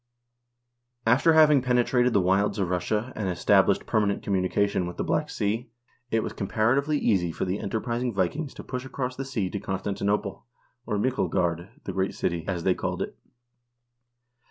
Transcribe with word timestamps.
After 1.05 1.33
having 1.33 1.61
penetrated 1.61 2.11
the 2.13 2.19
wilds 2.21 2.57
of 2.57 2.71
Russia, 2.71 3.13
and 3.15 3.29
established 3.29 3.85
per 3.85 4.01
manent 4.01 4.23
communication 4.23 4.87
with 4.87 4.97
the 4.97 5.03
Black 5.03 5.29
Sea, 5.29 5.69
it 6.09 6.23
was 6.23 6.33
comparatively 6.33 6.97
easy 6.97 7.31
for 7.31 7.45
the 7.45 7.59
enterprising 7.59 8.11
Vikings 8.11 8.55
to 8.55 8.63
push 8.63 8.83
across 8.83 9.15
that 9.15 9.25
sea 9.25 9.47
to 9.51 9.59
Constanti 9.59 10.01
nople, 10.03 10.41
or 10.87 10.97
Myklegard 10.97 11.69
(the 11.83 11.93
great 11.93 12.15
city), 12.15 12.45
as 12.47 12.63
they 12.63 12.73
called 12.73 13.03
it. 13.03 13.15